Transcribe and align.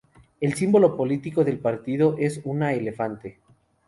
El 0.39 0.55
símbolo 0.55 0.97
político 0.97 1.43
del 1.43 1.59
partido 1.59 2.15
es 2.17 2.41
una 2.43 2.73
elefante. 2.73 3.37